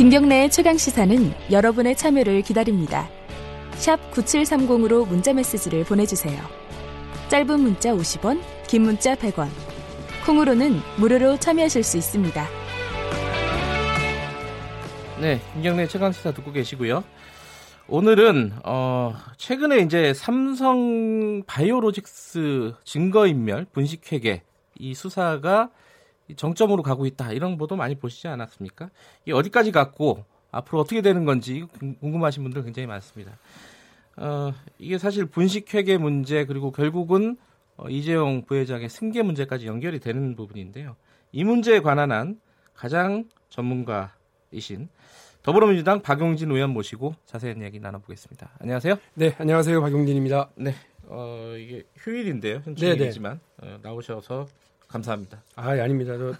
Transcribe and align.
김경래의 0.00 0.48
최강 0.48 0.78
시사는 0.78 1.30
여러분의 1.50 1.94
참여를 1.94 2.40
기다립니다. 2.40 3.06
샵 3.72 3.98
9730으로 4.12 5.06
문자 5.06 5.34
메시지를 5.34 5.84
보내주세요. 5.84 6.40
짧은 7.28 7.60
문자 7.60 7.90
50원, 7.90 8.40
긴 8.66 8.80
문자 8.80 9.14
100원. 9.14 9.48
콩으로는 10.24 10.80
무료로 10.96 11.36
참여하실 11.36 11.82
수 11.82 11.98
있습니다. 11.98 12.46
네, 15.20 15.38
김경래 15.52 15.86
최강 15.86 16.12
시사 16.12 16.32
듣고 16.32 16.50
계시고요. 16.50 17.04
오늘은 17.86 18.52
어 18.64 19.14
최근에 19.36 19.80
이제 19.80 20.14
삼성 20.14 21.42
바이오로직스 21.46 22.72
증거인멸 22.84 23.66
분식회계 23.70 24.44
이 24.78 24.94
수사가 24.94 25.68
정점으로 26.36 26.82
가고 26.82 27.06
있다 27.06 27.32
이런 27.32 27.56
보도 27.56 27.76
많이 27.76 27.94
보시지 27.94 28.28
않았습니까? 28.28 28.90
이 29.26 29.32
어디까지 29.32 29.72
갔고 29.72 30.24
앞으로 30.50 30.80
어떻게 30.80 31.02
되는 31.02 31.24
건지 31.24 31.64
궁금하신 32.00 32.42
분들 32.42 32.64
굉장히 32.64 32.86
많습니다. 32.86 33.38
어 34.16 34.52
이게 34.78 34.98
사실 34.98 35.26
분식회계 35.26 35.98
문제 35.98 36.44
그리고 36.44 36.72
결국은 36.72 37.36
어, 37.76 37.88
이재용 37.88 38.44
부회장의 38.44 38.88
승계 38.90 39.22
문제까지 39.22 39.66
연결이 39.66 40.00
되는 40.00 40.36
부분인데요. 40.36 40.96
이 41.32 41.44
문제에 41.44 41.80
관한 41.80 42.12
한 42.12 42.40
가장 42.74 43.24
전문가이신 43.48 44.88
더불어민주당 45.42 46.02
박용진 46.02 46.50
의원 46.50 46.70
모시고 46.70 47.14
자세한 47.24 47.62
이야기 47.62 47.80
나눠보겠습니다. 47.80 48.50
안녕하세요. 48.58 48.96
네, 49.14 49.34
안녕하세요. 49.38 49.80
박용진입니다. 49.80 50.50
네, 50.56 50.74
어, 51.04 51.54
이게 51.58 51.84
휴일인데요. 51.96 52.60
현충일이지만 52.64 53.40
어, 53.62 53.78
나오셔서 53.82 54.46
감사합니다. 54.90 55.42
아, 55.56 55.76
예, 55.76 55.80
아닙니다. 55.80 56.16
저, 56.18 56.34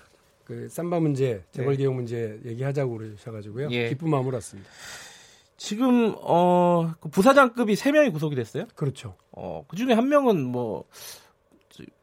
그 0.45 0.69
쌈바 0.69 0.99
문제, 0.99 1.45
재벌 1.53 1.77
개혁 1.77 1.93
네. 1.93 1.97
문제 1.97 2.41
얘기하자고 2.45 2.99
그러셔가지고요. 2.99 3.69
예. 3.71 3.89
기쁜 3.89 4.11
마음으로 4.11 4.37
왔습니다. 4.37 4.69
지금 5.57 6.15
어, 6.23 6.93
그 7.01 7.09
부사장급이 7.09 7.75
3명이 7.75 8.13
구속이 8.13 8.35
됐어요? 8.35 8.67
그렇죠. 8.75 9.15
어, 9.31 9.65
그 9.69 9.77
중에 9.77 9.93
한 9.93 10.09
명은 10.09 10.45
뭐 10.45 10.85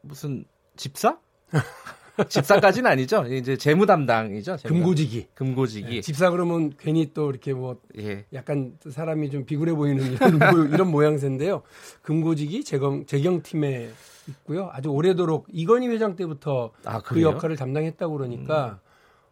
무슨 0.00 0.44
집사? 0.76 1.18
집사까지는 2.28 2.90
아니죠. 2.90 3.24
이제 3.26 3.56
재무 3.56 3.86
담당이죠. 3.86 4.56
금고지기. 4.64 5.28
금고지기. 5.34 5.96
네, 5.96 6.00
집사 6.00 6.30
그러면 6.30 6.72
괜히 6.78 7.12
또 7.14 7.30
이렇게 7.30 7.52
뭐 7.54 7.76
예. 7.98 8.24
약간 8.32 8.76
사람이 8.88 9.30
좀 9.30 9.44
비굴해 9.44 9.74
보이는 9.74 10.04
이런, 10.12 10.38
모, 10.38 10.74
이런 10.74 10.90
모양새인데요. 10.90 11.62
금고지기 12.02 12.64
재경 12.64 13.06
재경팀에 13.06 13.90
있고요. 14.28 14.68
아주 14.72 14.90
오래도록 14.90 15.46
이건희 15.52 15.88
회장 15.88 16.16
때부터 16.16 16.72
아, 16.84 17.00
그 17.00 17.22
역할을 17.22 17.56
담당했다고 17.56 18.16
그러니까 18.16 18.80
음. 18.82 18.88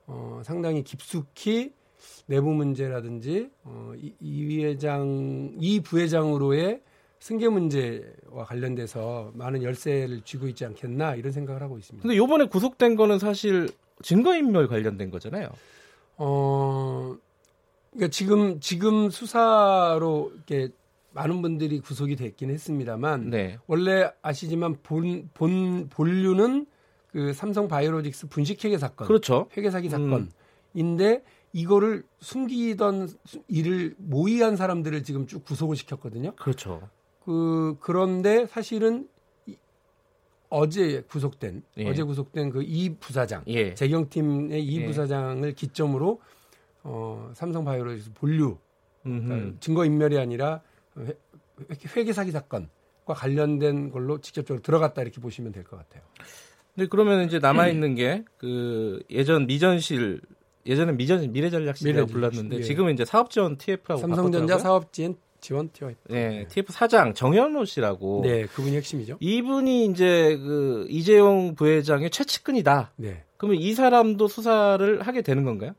어, 0.06 0.40
상당히 0.44 0.82
깊숙이 0.82 1.72
내부 2.26 2.52
문제라든지 2.52 3.50
어, 3.64 3.92
이, 3.96 4.12
이 4.20 4.64
회장 4.64 5.52
이 5.58 5.80
부회장으로의 5.80 6.80
승계 7.20 7.48
문제와 7.48 8.45
관련돼서 8.47 9.33
많은 9.34 9.62
열쇠를 9.62 10.20
쥐고 10.22 10.48
있지 10.48 10.64
않겠나 10.64 11.14
이런 11.17 11.33
생각을 11.33 11.62
하고 11.62 11.78
있습니다. 11.78 12.03
근데 12.03 12.17
요번에 12.17 12.47
구속된 12.47 12.97
거는 12.97 13.19
사실 13.19 13.69
증거인멸 14.03 14.69
관련된 14.69 15.11
거잖아요. 15.11 15.48
어, 16.19 17.17
그러니까 17.92 18.11
지금 18.11 18.61
지금 18.61 19.11
수사로 19.11 20.33
이렇게 20.34 20.69
많은 21.12 21.41
분들이 21.41 21.81
구속이 21.81 22.17
됐긴 22.17 22.50
했습니다만 22.50 23.31
네. 23.31 23.59
원래 23.67 24.11
아시지만 24.22 24.77
본 24.83 25.28
본 25.34 25.89
본류는 25.89 26.67
그 27.11 27.33
삼성 27.33 27.67
바이오로직스 27.69 28.28
분식회계 28.28 28.77
사건, 28.77 29.06
그렇죠. 29.06 29.48
회계 29.56 29.70
사기 29.70 29.89
사건인데 29.89 30.28
음. 30.75 31.20
이거를 31.55 32.05
숨기던 32.20 33.09
일을 33.48 33.94
모의한 33.97 34.56
사람들을 34.56 35.03
지금 35.05 35.27
쭉 35.27 35.42
구속을 35.42 35.77
시켰거든요. 35.77 36.32
그렇죠. 36.37 36.87
그 37.26 37.76
그런데 37.81 38.47
사실은 38.47 39.09
이, 39.47 39.56
어제 40.48 41.03
구속된 41.03 41.62
예. 41.78 41.88
어제 41.91 42.03
구속된 42.04 42.50
그 42.50 42.62
이 42.62 42.94
부사장 43.00 43.42
예. 43.48 43.75
재경팀의 43.75 44.64
이 44.64 44.81
예. 44.81 44.87
부사장을 44.87 45.53
기점으로 45.53 46.20
어, 46.84 47.31
삼성바이오로직스 47.34 48.12
본류 48.14 48.56
그러니까 49.03 49.56
증거 49.60 49.84
인멸이 49.84 50.19
아니라 50.19 50.62
회, 50.98 51.14
회계 51.97 52.12
사기 52.12 52.31
사건과 52.31 52.69
관련된 53.14 53.91
걸로 53.91 54.20
직접적으로 54.20 54.62
들어갔다 54.62 55.03
이렇게 55.03 55.20
보시면 55.20 55.53
될 55.53 55.64
것 55.64 55.76
같아요. 55.76 56.03
네, 56.75 56.87
그러면 56.87 57.25
이제 57.26 57.38
남아 57.41 57.69
있는 57.69 57.94
게 57.97 58.25
그 58.38 59.03
예전 59.10 59.47
미전실 59.47 60.20
예전에 60.64 60.93
미전 60.93 61.32
미래전략실이라고 61.32 62.06
불렀는데 62.08 62.56
예. 62.58 62.62
지금은 62.62 62.94
이제 62.94 63.04
사업지원 63.04 63.56
TF라고 63.58 64.00
삼성전자 64.00 64.58
사업지원 64.58 65.16
지원 65.46 65.70
티어. 65.72 65.92
네, 66.08 66.48
TF 66.48 66.72
사장 66.72 67.14
정현호 67.14 67.66
씨라고. 67.66 68.22
네, 68.24 68.46
그분이 68.46 68.74
핵심이죠. 68.74 69.18
이분이 69.20 69.86
이제 69.86 70.36
그 70.38 70.88
이재용 70.90 71.54
부회장의 71.54 72.10
최측근이다. 72.10 72.94
네. 72.96 73.22
그러면 73.36 73.60
이 73.60 73.72
사람도 73.72 74.26
수사를 74.26 75.02
하게 75.02 75.22
되는 75.22 75.44
건가요? 75.44 75.76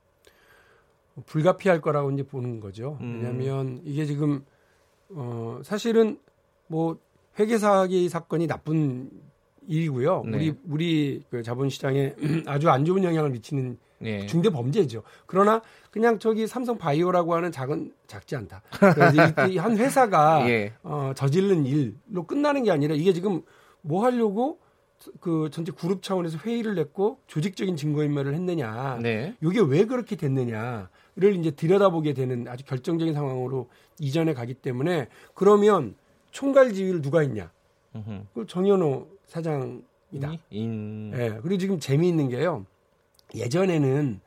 불가피할 1.25 1.81
거라고 1.81 2.11
이제 2.11 2.23
보는 2.23 2.61
거죠. 2.61 2.97
음. 3.01 3.19
왜냐하면 3.21 3.81
이게 3.83 4.05
지금 4.05 4.45
어 5.09 5.59
사실은 5.65 6.17
뭐 6.67 6.97
회계 7.37 7.57
사기 7.57 8.07
사건이 8.07 8.47
나쁜 8.47 9.09
일이고요. 9.67 10.23
네. 10.27 10.37
우리 10.37 10.53
우리 10.69 11.23
그 11.29 11.43
자본시장에 11.43 12.15
아주 12.47 12.69
안 12.69 12.85
좋은 12.85 13.03
영향을 13.03 13.31
미치는 13.31 13.77
네. 13.99 14.25
중대 14.27 14.49
범죄죠. 14.49 15.03
그러나 15.25 15.61
그냥 15.91 16.19
저기 16.19 16.47
삼성 16.47 16.77
바이오라고 16.77 17.33
하는 17.35 17.51
작은 17.51 17.93
작지 18.07 18.35
않다. 18.35 18.61
한 19.57 19.77
회사가 19.77 20.47
예. 20.49 20.73
어, 20.83 21.13
저지른 21.15 21.65
일로 21.65 22.25
끝나는 22.27 22.63
게 22.63 22.71
아니라 22.71 22.95
이게 22.95 23.13
지금 23.13 23.41
뭐 23.81 24.03
하려고 24.03 24.59
그 25.19 25.49
전체 25.51 25.71
그룹 25.71 26.01
차원에서 26.01 26.39
회의를 26.39 26.75
냈고 26.75 27.19
조직적인 27.27 27.75
증거인멸을 27.75 28.33
했느냐. 28.33 28.99
네. 29.01 29.35
이게 29.41 29.59
왜 29.61 29.85
그렇게 29.85 30.15
됐느냐를 30.15 31.35
이제 31.35 31.51
들여다보게 31.51 32.13
되는 32.13 32.47
아주 32.47 32.65
결정적인 32.65 33.13
상황으로 33.13 33.69
이전에 33.99 34.33
가기 34.33 34.55
때문에 34.55 35.07
그러면 35.33 35.95
총괄 36.31 36.73
지휘를 36.73 37.01
누가 37.01 37.21
했냐? 37.21 37.51
그 38.33 38.45
정현호 38.45 39.07
사장이다. 39.25 40.33
인... 40.51 41.11
예. 41.15 41.39
그리고 41.41 41.57
지금 41.57 41.79
재미있는 41.79 42.29
게요. 42.29 42.65
예전에는 43.35 44.21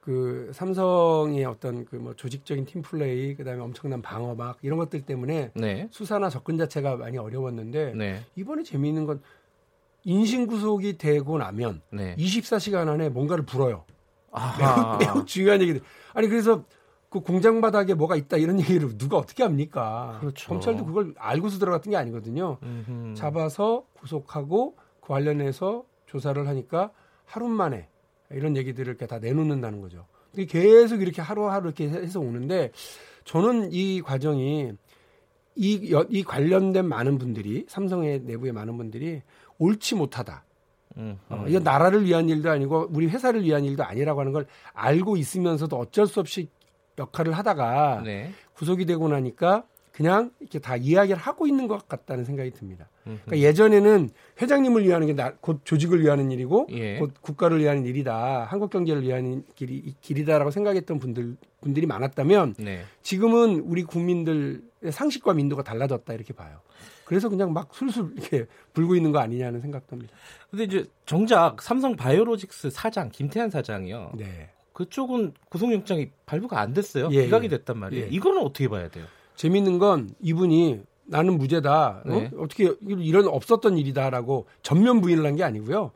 그 0.00 0.50
삼성의 0.54 1.44
어떤 1.44 1.84
그 1.84 1.96
뭐 1.96 2.14
조직적인 2.14 2.64
팀 2.64 2.82
플레이 2.82 3.34
그다음에 3.34 3.60
엄청난 3.60 4.02
방어막 4.02 4.58
이런 4.62 4.78
것들 4.78 5.02
때문에 5.02 5.50
네. 5.54 5.88
수사나 5.90 6.28
접근 6.30 6.56
자체가 6.58 6.96
많이 6.96 7.18
어려웠는데 7.18 7.94
네. 7.94 8.22
이번에 8.36 8.62
재미있는 8.62 9.04
건 9.06 9.20
인신 10.04 10.46
구속이 10.46 10.98
되고 10.98 11.38
나면 11.38 11.82
네. 11.90 12.14
24시간 12.16 12.88
안에 12.88 13.08
뭔가를 13.08 13.44
불어요. 13.44 13.84
매우, 14.58 14.98
매우 14.98 15.24
중요한 15.24 15.60
얘기들. 15.62 15.80
아니 16.14 16.28
그래서 16.28 16.62
그 17.08 17.20
공장 17.20 17.60
바닥에 17.60 17.94
뭐가 17.94 18.14
있다 18.14 18.36
이런 18.36 18.60
얘기를 18.60 18.96
누가 18.96 19.16
어떻게 19.16 19.42
합니까? 19.42 20.18
그렇죠. 20.20 20.48
검찰도 20.48 20.84
그걸 20.84 21.14
알고서 21.18 21.58
들어갔던 21.58 21.90
게 21.90 21.96
아니거든요. 21.96 22.58
음흠. 22.62 23.14
잡아서 23.14 23.86
구속하고 23.94 24.76
그 25.00 25.08
관련해서 25.08 25.84
조사를 26.06 26.46
하니까 26.46 26.92
하루 27.24 27.48
만에 27.48 27.88
이런 28.30 28.56
얘기들을 28.56 28.88
이렇게 28.88 29.06
다 29.06 29.18
내놓는다는 29.18 29.80
거죠. 29.80 30.06
계속 30.48 31.00
이렇게 31.00 31.22
하루하루 31.22 31.66
이렇게 31.66 31.88
해서 31.88 32.20
오는데 32.20 32.70
저는 33.24 33.70
이 33.72 34.02
과정이 34.02 34.72
이, 35.54 35.96
이 36.10 36.22
관련된 36.22 36.86
많은 36.86 37.18
분들이 37.18 37.64
삼성의 37.68 38.20
내부의 38.20 38.52
많은 38.52 38.76
분들이 38.76 39.22
옳지 39.58 39.94
못하다. 39.94 40.44
음, 40.98 41.18
음. 41.30 41.32
어, 41.32 41.44
이건 41.48 41.62
나라를 41.62 42.04
위한 42.04 42.28
일도 42.28 42.50
아니고 42.50 42.88
우리 42.90 43.06
회사를 43.06 43.42
위한 43.44 43.64
일도 43.64 43.84
아니라고 43.84 44.20
하는 44.20 44.32
걸 44.32 44.46
알고 44.74 45.16
있으면서도 45.16 45.76
어쩔 45.76 46.06
수 46.06 46.20
없이 46.20 46.48
역할을 46.98 47.32
하다가 47.32 48.02
네. 48.04 48.32
구속이 48.54 48.86
되고 48.86 49.08
나니까 49.08 49.64
그냥 49.96 50.30
이렇게 50.40 50.58
다 50.58 50.76
이야기를 50.76 51.18
하고 51.18 51.46
있는 51.46 51.68
것 51.68 51.88
같다는 51.88 52.26
생각이 52.26 52.50
듭니다. 52.50 52.86
그러니까 53.02 53.38
예전에는 53.38 54.10
회장님을 54.42 54.84
위하는 54.84 55.06
게 55.06 55.16
곧 55.40 55.62
조직을 55.64 56.02
위하는 56.02 56.30
일이고 56.30 56.66
예. 56.72 56.98
곧 56.98 57.14
국가를 57.22 57.60
위하는 57.60 57.86
일이다. 57.86 58.44
한국 58.44 58.68
경제를 58.68 59.02
위한 59.02 59.42
길이, 59.54 59.94
길이다라고 60.02 60.50
생각했던 60.50 60.98
분들 60.98 61.36
분들이 61.62 61.86
많았다면 61.86 62.56
네. 62.58 62.84
지금은 63.02 63.60
우리 63.60 63.84
국민들의 63.84 64.60
상식과 64.90 65.32
민도가 65.32 65.62
달라졌다 65.62 66.12
이렇게 66.12 66.34
봐요. 66.34 66.60
그래서 67.06 67.30
그냥 67.30 67.54
막 67.54 67.72
술술 67.72 68.12
이렇게 68.16 68.44
불고 68.74 68.96
있는 68.96 69.12
거 69.12 69.18
아니냐는 69.20 69.62
생각도 69.62 69.96
합니다. 69.96 70.12
근데 70.50 70.64
이제 70.64 70.84
정작 71.06 71.62
삼성 71.62 71.96
바이오로직스 71.96 72.68
사장 72.68 73.08
김태한 73.08 73.48
사장이요. 73.48 74.12
네. 74.16 74.50
그쪽은 74.74 75.32
구속영장이 75.48 76.10
발부가 76.26 76.60
안 76.60 76.74
됐어요. 76.74 77.08
예, 77.12 77.24
기각이 77.24 77.46
예. 77.46 77.48
됐단 77.48 77.78
말이에요. 77.78 78.04
예. 78.04 78.08
이거는 78.10 78.42
어떻게 78.42 78.68
봐야 78.68 78.90
돼요? 78.90 79.06
재밌는 79.36 79.78
건 79.78 80.10
이분이 80.20 80.82
나는 81.04 81.38
무죄다. 81.38 82.02
어? 82.04 82.08
네. 82.08 82.30
어? 82.36 82.46
떻게 82.48 82.74
이런 82.88 83.28
없었던 83.28 83.78
일이다라고 83.78 84.46
전면 84.62 85.00
부인을 85.00 85.24
한 85.24 85.36
게 85.36 85.44
아니고요. 85.44 85.92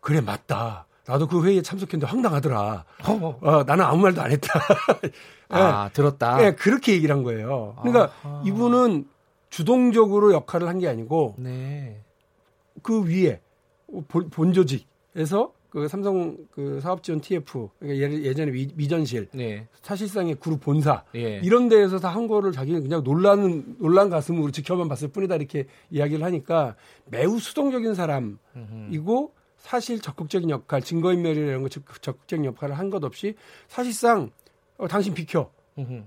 그래 0.00 0.20
맞다. 0.20 0.86
나도 1.06 1.26
그 1.28 1.44
회의에 1.44 1.62
참석했는데 1.62 2.06
황당하더라. 2.06 2.84
어, 3.08 3.38
어 3.40 3.62
나는 3.64 3.84
아무 3.84 4.02
말도 4.02 4.20
안 4.22 4.30
했다. 4.32 4.60
아, 5.48 5.84
네. 5.88 5.92
들었다. 5.92 6.36
네, 6.36 6.54
그렇게 6.54 6.92
얘기를 6.92 7.14
한 7.14 7.22
거예요. 7.22 7.76
그러니까 7.80 8.12
아하. 8.22 8.42
이분은 8.44 9.08
주동적으로 9.50 10.32
역할을 10.32 10.66
한 10.68 10.78
게 10.80 10.88
아니고 10.88 11.34
네. 11.38 12.02
그 12.82 13.04
위에 13.04 13.40
본, 14.08 14.28
본조직에서 14.30 15.52
그 15.76 15.88
삼성 15.88 16.38
그 16.52 16.80
사업지원 16.80 17.20
TF 17.20 17.68
그러니까 17.78 18.10
예전에 18.22 18.50
미, 18.50 18.88
전실 18.88 19.28
네. 19.32 19.66
사실상의 19.82 20.36
그룹 20.36 20.60
본사 20.60 21.04
예. 21.14 21.38
이런 21.44 21.68
데에서 21.68 21.98
다 21.98 22.16
한 22.16 22.26
거를 22.28 22.50
자기는 22.50 22.82
그냥 22.82 23.04
놀라는 23.04 23.76
놀란 23.78 24.08
가슴으로 24.08 24.50
지켜만 24.50 24.88
봤을 24.88 25.08
뿐이다 25.08 25.36
이렇게 25.36 25.66
이야기를 25.90 26.24
하니까 26.24 26.76
매우 27.10 27.38
수동적인 27.38 27.92
사람이고 27.94 29.34
사실 29.58 30.00
적극적인 30.00 30.48
역할 30.48 30.80
증거인멸이라는 30.80 31.62
거 31.62 31.68
적극적인 31.68 32.46
역할을 32.46 32.78
한 32.78 32.88
것 32.88 33.04
없이 33.04 33.34
사실상 33.68 34.30
어, 34.78 34.88
당신 34.88 35.12
비켜 35.12 35.50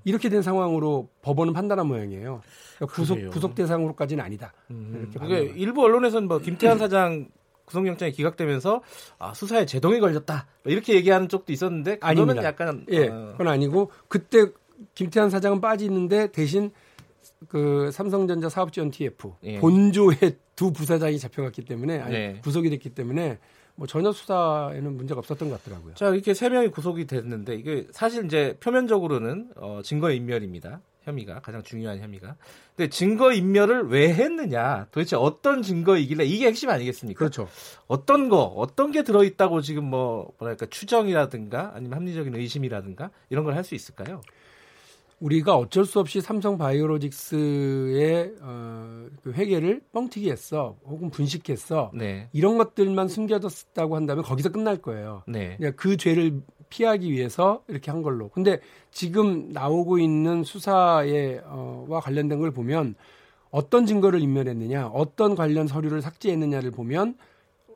이렇게 0.03 0.29
된 0.29 0.41
상황으로 0.41 1.09
법원은 1.21 1.53
판단한 1.53 1.85
모양이에요. 1.85 2.41
그러니까 2.77 2.95
구속 2.95 3.29
구속 3.29 3.53
대상으로까지는 3.53 4.23
아니다. 4.23 4.51
음. 4.71 5.11
이렇게 5.13 5.53
일부 5.55 5.83
언론에서는 5.83 6.27
뭐 6.27 6.39
김태환 6.39 6.79
사장 6.79 7.27
구속영장이 7.69 8.11
기각되면서 8.11 8.81
아, 9.19 9.33
수사에 9.33 9.65
제동이 9.65 9.99
걸렸다 9.99 10.47
이렇게 10.65 10.95
얘기하는 10.95 11.29
쪽도 11.29 11.53
있었는데 11.53 11.95
그거는 11.95 12.21
아닙니다. 12.21 12.43
약간 12.43 12.85
예, 12.91 13.07
어... 13.07 13.29
그건 13.31 13.47
아니고 13.47 13.91
그때 14.07 14.47
김태환 14.95 15.29
사장은 15.29 15.61
빠지는데 15.61 16.31
대신 16.31 16.71
그 17.47 17.89
삼성전자 17.91 18.49
사업지원 18.49 18.91
TF 18.91 19.31
예. 19.43 19.59
본조의 19.59 20.17
두 20.55 20.73
부사장이 20.73 21.19
잡혀갔기 21.19 21.63
때문에 21.65 21.99
아니 21.99 22.11
네. 22.11 22.41
구속이 22.43 22.69
됐기 22.69 22.89
때문에 22.89 23.37
뭐 23.75 23.87
전혀 23.87 24.11
수사에는 24.11 24.97
문제가 24.97 25.19
없었던 25.19 25.49
것 25.49 25.63
같더라고요. 25.63 25.93
자 25.93 26.09
이렇게 26.09 26.33
세 26.33 26.49
명이 26.49 26.69
구속이 26.69 27.07
됐는데 27.07 27.55
이게 27.55 27.87
사실 27.91 28.25
이제 28.25 28.57
표면적으로는 28.59 29.51
어, 29.55 29.79
증거 29.83 30.11
인멸입니다. 30.11 30.81
혐의가 31.03 31.39
가장 31.41 31.63
중요한 31.63 31.99
혐의가. 31.99 32.35
근데 32.75 32.89
증거 32.89 33.31
인멸을 33.33 33.87
왜 33.89 34.13
했느냐? 34.13 34.87
도대체 34.91 35.15
어떤 35.15 35.61
증거이길래 35.61 36.25
이게 36.25 36.47
핵심 36.47 36.69
아니겠습니까? 36.69 37.17
그렇죠. 37.17 37.47
어떤 37.87 38.29
거, 38.29 38.43
어떤 38.43 38.91
게 38.91 39.03
들어 39.03 39.23
있다고 39.23 39.61
지금 39.61 39.85
뭐 39.85 40.31
뭐랄까 40.39 40.65
추정이라든가 40.67 41.71
아니면 41.73 41.97
합리적인 41.99 42.35
의심이라든가 42.35 43.11
이런 43.29 43.43
걸 43.45 43.55
할 43.55 43.63
수 43.63 43.75
있을까요? 43.75 44.21
우리가 45.19 45.57
어쩔 45.57 45.83
수 45.83 45.99
없이 45.99 46.21
삼성 46.21 46.57
바이오로직스의 46.57 48.35
어, 48.41 49.05
그 49.21 49.33
회계를 49.33 49.81
뻥튀기했어, 49.91 50.77
혹은 50.85 51.09
분식했어, 51.09 51.91
네. 51.93 52.29
이런 52.31 52.57
것들만 52.57 53.09
숨겨졌다고 53.09 53.97
한다면 53.97 54.23
거기서 54.23 54.49
끝날 54.49 54.77
거예요. 54.77 55.23
네. 55.27 55.57
그러니까 55.57 55.81
그 55.81 55.97
죄를 55.97 56.41
피하기 56.69 57.11
위해서 57.11 57.63
이렇게 57.67 57.91
한 57.91 58.01
걸로. 58.01 58.29
근데 58.29 58.59
지금 58.91 59.49
나오고 59.51 59.99
있는 59.99 60.43
수사에 60.43 61.39
어와 61.45 61.99
관련된 61.99 62.39
걸 62.39 62.51
보면 62.51 62.95
어떤 63.51 63.85
증거를 63.85 64.21
인멸했느냐, 64.21 64.87
어떤 64.87 65.35
관련 65.35 65.67
서류를 65.67 66.01
삭제했느냐를 66.01 66.71
보면 66.71 67.17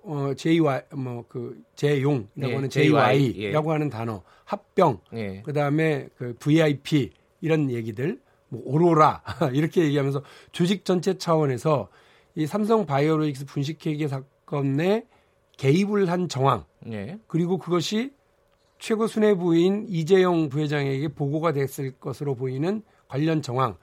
어 0.03 0.33
JY 0.35 0.81
뭐그 0.95 1.63
재용이라고 1.75 2.49
예, 2.51 2.55
하는 2.55 2.69
JY라고 2.69 3.69
예. 3.69 3.71
하는 3.71 3.89
단어, 3.89 4.21
합병, 4.45 4.99
예. 5.13 5.41
그다음에 5.41 6.09
그 6.15 6.35
VIP 6.39 7.11
이런 7.41 7.71
얘기들, 7.71 8.19
뭐 8.49 8.61
오로라 8.65 9.23
이렇게 9.53 9.83
얘기하면서 9.83 10.21
조직 10.51 10.85
전체 10.85 11.17
차원에서 11.17 11.89
이 12.35 12.45
삼성 12.45 12.85
바이오로직스 12.85 13.45
분식회계 13.45 14.07
사건에 14.07 15.05
개입을 15.57 16.09
한 16.09 16.27
정황, 16.27 16.65
예. 16.91 17.17
그리고 17.27 17.57
그것이 17.57 18.11
최고 18.83 19.07
수뇌부인 19.07 19.85
이재용 19.87 20.49
부회장에게 20.49 21.07
보고가 21.07 21.53
됐을 21.53 21.93
것으로 22.01 22.35
보이는 22.35 22.83
관련 23.07 23.41
정황, 23.41 23.77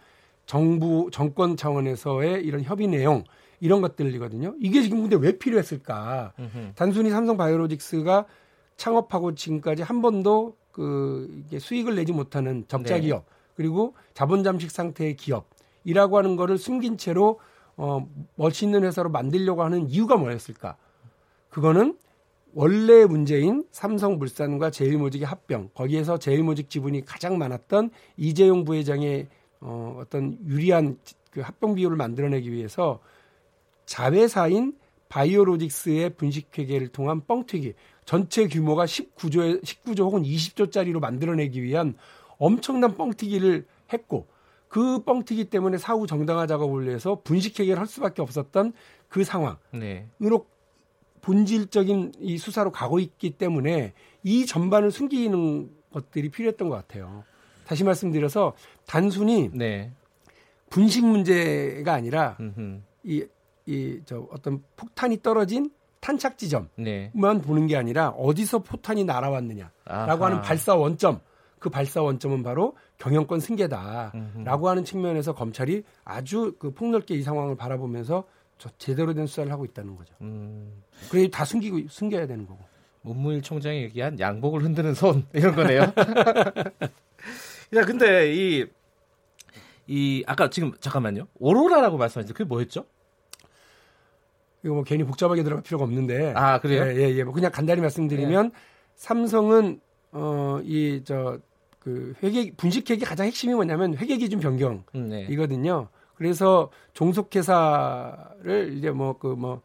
정부 0.45 1.09
정권 1.11 1.57
차원에서의 1.57 2.45
이런 2.45 2.63
협의 2.63 2.87
내용 2.87 3.25
이런 3.61 3.81
것들이거든요. 3.81 4.57
이게 4.61 4.83
지금 4.83 5.01
근데 5.01 5.17
왜 5.17 5.39
필요했을까? 5.39 6.35
으흠. 6.39 6.73
단순히 6.75 7.09
삼성 7.09 7.39
바이오로직스가 7.39 8.27
창업하고 8.77 9.35
지금까지 9.35 9.83
한 9.83 10.03
번도 10.03 10.57
그 10.71 11.45
수익을 11.59 11.95
내지 11.95 12.13
못하는 12.13 12.67
적자 12.69 12.97
네. 12.97 13.01
기업 13.01 13.25
그리고 13.55 13.95
자본 14.13 14.45
잠식 14.45 14.71
상태의 14.71 15.17
기업이라고 15.17 16.19
하는 16.19 16.37
거를 16.37 16.59
숨긴 16.59 16.99
채로 16.99 17.41
어 17.79 18.07
멋있는 18.35 18.85
회사로 18.85 19.09
만들려고 19.09 19.63
하는 19.63 19.89
이유가 19.89 20.19
뭐였을까? 20.19 20.77
그거는 21.49 21.97
원래 22.53 23.05
문제인 23.05 23.65
삼성물산과 23.71 24.71
제일모직의 24.71 25.27
합병 25.27 25.71
거기에서 25.75 26.19
제일모직 26.19 26.69
지분이 26.69 27.05
가장 27.05 27.39
많았던 27.39 27.91
이재용 28.17 28.65
부회장의 28.65 29.29
어, 29.61 29.99
어떤 30.01 30.39
유리한 30.47 30.99
그 31.31 31.41
합병 31.41 31.75
비율을 31.75 31.97
만들어내기 31.97 32.51
위해서 32.51 33.01
자회사인 33.87 34.75
바이오로직스의 35.09 36.11
분식회계를 36.11 36.89
통한 36.89 37.21
뻥튀기 37.27 37.75
전체 38.05 38.47
규모가 38.49 38.85
19조 38.87 39.63
19조 39.63 40.01
혹은 40.01 40.23
20조짜리로 40.23 41.01
만들어내기 41.01 41.63
위한 41.63 41.95
엄청난 42.39 42.97
뻥튀기를 42.97 43.67
했고 43.93 44.27
그 44.69 45.03
뻥튀기 45.03 45.47
때문에 45.47 45.79
사후 45.79 46.07
정당화 46.07 46.47
작업을 46.47 46.87
위해서 46.87 47.21
분식회계를 47.23 47.79
할 47.79 47.87
수밖에 47.87 48.23
없었던 48.23 48.73
그 49.09 49.25
상황으로 49.25 49.59
네. 49.73 50.09
본질적인 51.23 52.13
이 52.21 52.39
수사로 52.39 52.71
가고 52.71 52.99
있기 52.99 53.31
때문에 53.31 53.93
이 54.23 54.47
전반을 54.47 54.91
숨기는 54.91 55.71
것들이 55.93 56.31
필요했던 56.31 56.69
것 56.69 56.75
같아요. 56.77 57.25
다시 57.67 57.85
말씀드려서 57.85 58.55
단순히 58.87 59.51
네. 59.53 59.93
분식 60.71 61.05
문제가 61.05 61.95
아니라 61.95 62.37
이 63.05 63.25
이 63.67 64.01
저 64.05 64.27
어떤 64.33 64.63
폭탄이 64.77 65.23
떨어진 65.23 65.71
탄착 66.01 66.39
지점만 66.39 66.71
네. 66.77 67.11
보는 67.15 67.67
게 67.67 67.77
아니라 67.77 68.09
어디서 68.11 68.61
포탄이 68.61 69.05
날아왔느냐라고 69.05 69.71
아하. 69.87 70.25
하는 70.27 70.41
발사 70.41 70.75
원점 70.75 71.21
그 71.59 71.69
발사 71.69 72.01
원점은 72.03 72.43
바로 72.43 72.75
경영권 72.99 73.39
승계다라고 73.41 74.13
음흠. 74.15 74.67
하는 74.69 74.85
측면에서 74.85 75.35
검찰이 75.35 75.85
아주 76.05 76.55
그 76.59 76.73
폭넓게 76.73 77.15
이 77.15 77.23
상황을 77.23 77.55
바라보면서 77.57 78.25
제대로 78.79 79.15
된 79.15 79.27
수사를 79.27 79.51
하고 79.51 79.65
있다는 79.65 79.97
거죠. 79.97 80.15
음. 80.21 80.83
그래 81.11 81.29
다 81.31 81.45
숨기고 81.45 81.81
숨겨야 81.89 82.27
되는 82.27 82.47
거고. 82.47 82.59
문무일 83.03 83.41
총장이 83.41 83.79
얘기한 83.85 84.21
양복을 84.21 84.63
흔드는 84.63 84.95
손 84.95 85.25
이런 85.33 85.55
거네요. 85.55 85.81
야 87.75 87.85
근데 87.85 88.35
이 88.35 88.67
이 89.87 90.23
아까 90.29 90.49
지금 90.51 90.73
잠깐만요. 90.79 91.27
오로라라고 91.41 91.97
말씀하셨죠. 91.99 92.33
그게 92.33 92.45
뭐였죠? 92.45 92.85
이거 94.63 94.75
뭐 94.75 94.85
괜히 94.85 95.03
복잡하게 95.03 95.43
들어갈 95.43 95.65
필요가 95.65 95.83
없는데. 95.85 96.33
아 96.37 96.61
그래요? 96.61 96.85
예, 96.87 96.95
예, 97.09 97.17
예. 97.17 97.25
뭐 97.25 97.33
그냥 97.35 97.51
간단히 97.51 97.81
말씀드리면 97.81 98.51
네. 98.51 98.55
삼성은 98.95 99.81
어 100.13 100.61
이 100.65 101.03
저 101.05 101.41
그 101.81 102.15
회계 102.23 102.53
분식회계 102.53 103.05
가장 103.07 103.27
핵심이 103.27 103.55
뭐냐면 103.55 103.97
회계 103.97 104.17
기준 104.19 104.39
변경이거든요. 104.39 105.09
네. 105.89 106.00
그래서 106.21 106.69
종속회사를 106.93 108.75
이제 108.77 108.91
뭐 108.91 109.17
그뭐 109.17 109.37
뭐 109.37 109.63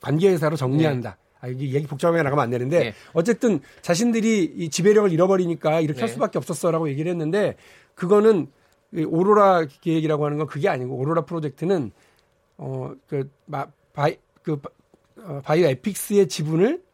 관계회사로 0.00 0.54
정리한다. 0.54 1.10
네. 1.10 1.16
아, 1.40 1.48
이게 1.48 1.72
얘기 1.72 1.84
복잡하게 1.88 2.22
나가면 2.22 2.44
안 2.44 2.50
되는데 2.50 2.78
네. 2.78 2.94
어쨌든 3.12 3.58
자신들이 3.82 4.44
이 4.56 4.70
지배력을 4.70 5.10
잃어버리니까 5.10 5.80
이렇게 5.80 5.96
네. 5.96 6.00
할 6.02 6.08
수밖에 6.10 6.38
없었어라고 6.38 6.88
얘기를 6.90 7.10
했는데 7.10 7.56
그거는 7.96 8.46
오로라 8.94 9.66
계획이라고 9.80 10.24
하는 10.24 10.38
건 10.38 10.46
그게 10.46 10.68
아니고 10.68 10.94
오로라 10.94 11.24
프로젝트는 11.24 11.90
어그 12.56 13.28
바이 13.92 14.16
그 14.44 14.60
어, 15.18 15.40
바이오에피스의 15.42 16.28
지분을 16.28 16.84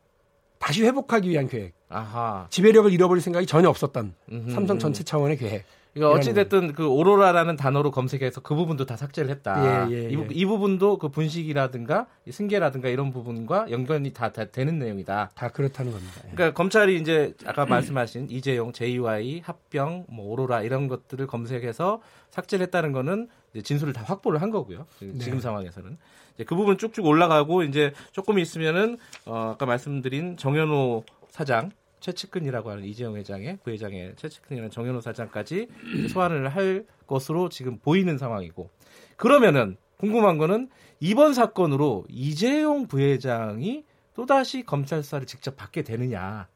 다시 0.58 0.84
회복하기 0.84 1.28
위한 1.28 1.48
계획. 1.48 1.74
아하. 1.90 2.46
지배력을 2.48 2.90
잃어버릴 2.90 3.20
생각이 3.20 3.44
전혀 3.44 3.68
없었던 3.68 4.14
음흠. 4.32 4.50
삼성 4.52 4.78
전체 4.78 5.04
차원의 5.04 5.36
계획. 5.36 5.66
그러니까 5.92 6.18
어찌됐든 6.18 6.72
그 6.72 6.86
오로라라는 6.86 7.56
단어로 7.56 7.90
검색해서 7.90 8.40
그 8.42 8.54
부분도 8.54 8.86
다 8.86 8.96
삭제를 8.96 9.30
했다. 9.30 9.88
예, 9.90 9.94
예, 9.94 10.04
예. 10.04 10.10
이, 10.10 10.26
이, 10.30 10.44
부분도 10.44 10.98
그 10.98 11.08
분식이라든가 11.08 12.06
승계라든가 12.30 12.88
이런 12.88 13.10
부분과 13.12 13.70
연관이 13.70 14.12
다, 14.12 14.32
다 14.32 14.44
되는 14.44 14.78
내용이다. 14.78 15.30
다 15.34 15.48
그렇다는 15.48 15.92
겁니다. 15.92 16.14
예. 16.26 16.30
그러니까 16.32 16.54
검찰이 16.54 16.96
이제 16.96 17.34
아까 17.44 17.66
말씀하신 17.66 18.28
이재용, 18.30 18.72
JY, 18.72 19.40
합병, 19.44 20.06
뭐 20.08 20.26
오로라 20.26 20.62
이런 20.62 20.86
것들을 20.86 21.26
검색해서 21.26 22.00
삭제를 22.30 22.66
했다는 22.66 22.92
거는 22.92 23.28
진술을 23.62 23.92
다 23.92 24.02
확보를 24.04 24.40
한 24.42 24.50
거고요. 24.50 24.86
네. 25.00 25.18
지금 25.18 25.40
상황에서는 25.40 25.98
이제 26.34 26.44
그 26.44 26.54
부분 26.54 26.78
쭉쭉 26.78 27.04
올라가고 27.04 27.64
이제 27.64 27.92
조금 28.12 28.38
있으면은 28.38 28.96
어, 29.26 29.52
아까 29.54 29.66
말씀드린 29.66 30.36
정현호 30.36 31.04
사장 31.30 31.70
최측근이라고 32.00 32.70
하는 32.70 32.84
이재용 32.84 33.16
회장의 33.16 33.58
부회장의 33.62 34.14
최측근이라는 34.16 34.70
정현호 34.70 35.00
사장까지 35.00 35.68
소환을 36.12 36.48
할 36.48 36.86
것으로 37.06 37.48
지금 37.48 37.78
보이는 37.78 38.18
상황이고 38.18 38.70
그러면은 39.16 39.76
궁금한 39.98 40.38
거는 40.38 40.70
이번 40.98 41.34
사건으로 41.34 42.06
이재용 42.08 42.86
부회장이 42.86 43.84
또다시 44.14 44.62
검찰 44.64 45.02
수사를 45.02 45.26
직접 45.26 45.56
받게 45.56 45.82
되느냐. 45.82 46.48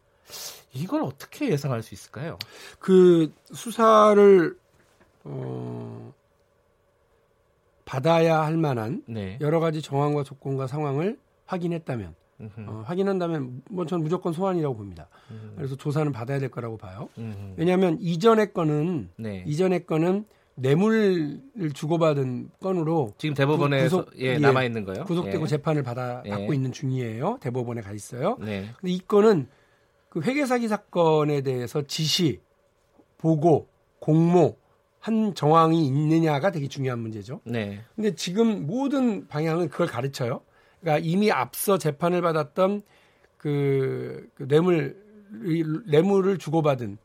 이걸 0.72 1.02
어떻게 1.02 1.50
예상할 1.50 1.82
수 1.82 1.94
있을까요? 1.94 2.38
그 2.78 3.32
수사를 3.52 4.58
어, 5.24 6.12
받아야 7.84 8.42
할 8.42 8.56
만한 8.56 9.02
네. 9.06 9.38
여러 9.40 9.60
가지 9.60 9.82
정황과 9.82 10.24
조건과 10.24 10.66
상황을 10.66 11.18
확인했다면 11.46 12.14
어, 12.38 12.82
확인한다면 12.86 13.62
뭐 13.70 13.86
저는 13.86 14.02
무조건 14.02 14.32
소환이라고 14.32 14.76
봅니다. 14.76 15.08
음흠. 15.30 15.52
그래서 15.56 15.76
조사는 15.76 16.12
받아야 16.12 16.38
될 16.38 16.50
거라고 16.50 16.76
봐요. 16.76 17.08
음흠. 17.18 17.54
왜냐하면 17.56 17.98
이전의 18.00 18.52
건은 18.52 19.10
네. 19.16 19.44
이전의 19.46 19.86
건은 19.86 20.26
뇌물을 20.56 21.40
주고받은 21.74 22.50
건으로 22.60 23.14
지금 23.18 23.34
대법원에 23.34 23.82
구속, 23.82 24.10
예, 24.18 24.34
예, 24.34 24.38
남아 24.38 24.64
있는 24.64 24.84
거요. 24.84 25.04
구속되고 25.04 25.44
예. 25.44 25.48
재판을 25.48 25.82
받아 25.82 26.22
예. 26.26 26.30
받고 26.30 26.54
있는 26.54 26.70
중이에요. 26.70 27.38
대법원에 27.40 27.80
가 27.80 27.92
있어요. 27.92 28.36
네. 28.40 28.70
근데 28.80 28.92
이 28.92 29.00
건은 29.00 29.48
그 30.08 30.20
회계 30.22 30.46
사기 30.46 30.68
사건에 30.68 31.40
대해서 31.40 31.82
지시, 31.82 32.40
보고, 33.18 33.68
공모 33.98 34.56
한 35.00 35.34
정황이 35.34 35.84
있느냐가 35.86 36.52
되게 36.52 36.68
중요한 36.68 37.00
문제죠. 37.00 37.40
네. 37.44 37.80
근데 37.96 38.14
지금 38.14 38.66
모든 38.66 39.26
방향은 39.26 39.68
그걸 39.68 39.86
가르쳐요. 39.88 40.40
그러니까 40.84 40.98
이미 41.02 41.32
앞서 41.32 41.78
재판을 41.78 42.20
받았던 42.20 42.82
그, 43.38 44.28
그 44.34 44.46
뇌물 44.46 45.02
뇌물을 45.86 46.38
주고받은 46.38 46.98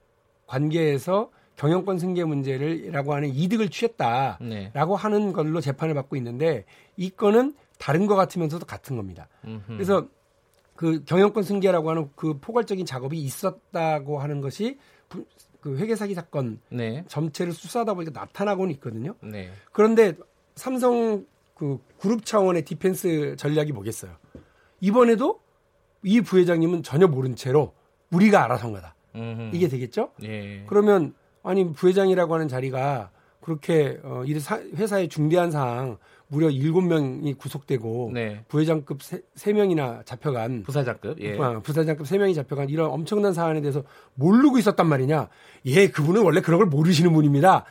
관계에서 0.45 1.31
경영권 1.55 1.97
승계 1.97 2.25
문제를라고 2.25 3.13
하는 3.13 3.29
이득을 3.29 3.69
취했다라고 3.69 4.45
네. 4.45 4.71
하는 4.73 5.33
걸로 5.33 5.61
재판을 5.61 5.93
받고 5.93 6.15
있는데 6.17 6.65
이 6.95 7.09
건은 7.09 7.55
다른 7.77 8.05
것 8.05 8.15
같으면서도 8.15 8.65
같은 8.65 8.97
겁니다. 8.97 9.27
음흠. 9.45 9.63
그래서 9.67 10.07
그 10.75 11.03
경영권 11.05 11.43
승계라고 11.43 11.89
하는 11.89 12.09
그 12.15 12.37
포괄적인 12.39 12.85
작업이 12.85 13.17
있었다고 13.17 14.19
하는 14.19 14.41
것이 14.41 14.77
그 15.61 15.77
회계 15.77 15.95
사기 15.95 16.13
사건 16.13 16.59
네. 16.69 17.03
전체를 17.07 17.53
수사하다 17.53 17.93
보니까 17.93 18.19
나타나고는 18.19 18.73
있거든요. 18.75 19.15
네. 19.21 19.49
그런데 19.71 20.13
삼성 20.55 21.25
그 21.59 21.77
그룹 21.99 22.25
차원의 22.25 22.63
디펜스 22.63 23.35
전략이 23.37 23.73
뭐겠어요? 23.73 24.13
이번에도 24.79 25.41
이 26.03 26.21
부회장님은 26.21 26.83
전혀 26.83 27.05
모른 27.05 27.35
채로 27.35 27.73
우리가 28.11 28.45
알아서 28.45 28.67
한 28.67 28.71
거다. 28.71 28.95
음흠. 29.13 29.51
이게 29.53 29.67
되겠죠? 29.67 30.11
예. 30.23 30.63
그러면 30.67 31.13
아니 31.43 31.69
부회장이라고 31.73 32.33
하는 32.33 32.47
자리가 32.47 33.11
그렇게 33.41 33.99
어, 34.03 34.23
이 34.25 34.39
회사의 34.75 35.09
중대한 35.09 35.51
사항 35.51 35.97
무려 36.27 36.47
7명이 36.47 37.37
구속되고 37.37 38.11
네. 38.13 38.45
부회장급 38.47 38.99
3, 39.35 39.55
명이나 39.55 40.03
잡혀간 40.05 40.63
부사장급 40.63 41.19
예. 41.19 41.37
어, 41.37 41.59
부사장급 41.61 42.05
3명이 42.05 42.35
잡혀간 42.35 42.69
이런 42.69 42.89
엄청난 42.89 43.33
사안에 43.33 43.59
대해서 43.59 43.83
모르고 44.13 44.59
있었단 44.59 44.87
말이냐. 44.87 45.27
예, 45.65 45.89
그분은 45.89 46.21
원래 46.21 46.39
그런 46.39 46.59
걸 46.59 46.67
모르시는 46.67 47.11
분입니다. 47.11 47.65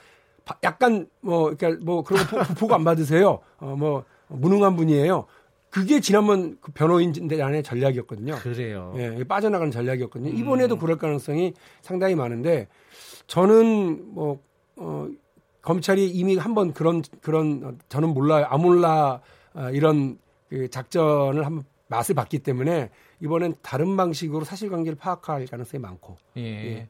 약간 0.63 1.09
뭐 1.21 1.55
그러니까 1.57 1.85
뭐 1.85 2.03
그런 2.03 2.25
거 2.27 2.43
보고 2.55 2.75
안 2.75 2.85
받으세요. 2.85 3.41
어, 3.59 3.75
뭐 3.79 4.05
무능한 4.29 4.77
분이에요. 4.77 5.27
그게 5.71 6.01
지난번 6.01 6.57
그 6.61 6.73
변호인단의 6.73 7.63
전략이었거든요. 7.63 8.37
그래요. 8.37 8.95
예, 8.97 9.23
빠져나가는 9.25 9.71
전략이었거든요. 9.71 10.31
음. 10.31 10.37
이번에도 10.37 10.79
그럴 10.79 10.97
가능성이 10.97 11.53
상당히 11.83 12.15
많은데 12.15 12.69
저는 13.27 14.15
뭐 14.15 14.41
어, 14.77 15.09
검찰이 15.63 16.09
이미 16.09 16.37
한 16.37 16.55
번 16.55 16.73
그런 16.73 17.03
그런 17.21 17.79
저는 17.89 18.11
몰라요. 18.15 18.47
아몰라 18.49 19.21
어, 19.55 19.71
이런 19.73 20.19
그 20.49 20.71
작전을 20.71 21.45
한번 21.45 21.65
맛을 21.89 22.15
봤기 22.15 22.39
때문에 22.41 22.91
이번엔 23.21 23.57
다른 23.63 23.97
방식으로 23.97 24.45
사실관계를 24.45 24.97
파악할 24.97 25.47
가능성이 25.47 25.81
많고. 25.83 26.17
예. 26.37 26.43
예. 26.43 26.89